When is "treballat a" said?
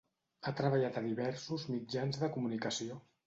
0.59-1.03